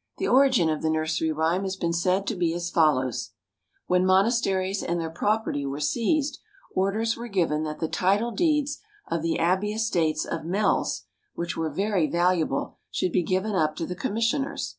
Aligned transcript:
= 0.00 0.18
The 0.18 0.28
origin 0.28 0.70
of 0.70 0.80
the 0.80 0.90
nursery 0.90 1.32
rhyme 1.32 1.64
has 1.64 1.74
been 1.74 1.92
said 1.92 2.24
to 2.28 2.36
be 2.36 2.54
as 2.54 2.70
follows: 2.70 3.32
When 3.88 4.06
monasteries 4.06 4.80
and 4.80 5.00
their 5.00 5.10
property 5.10 5.66
were 5.66 5.80
seized, 5.80 6.38
orders 6.72 7.16
were 7.16 7.26
given 7.26 7.64
that 7.64 7.80
the 7.80 7.88
title 7.88 8.30
deeds 8.30 8.78
of 9.08 9.22
the 9.22 9.40
abbey 9.40 9.72
estates 9.72 10.24
of 10.24 10.44
Mells, 10.44 11.06
which 11.34 11.56
were 11.56 11.68
very 11.68 12.08
valuable, 12.08 12.76
should 12.92 13.10
be 13.10 13.24
given 13.24 13.56
up 13.56 13.74
to 13.74 13.84
the 13.84 13.96
commissioners. 13.96 14.76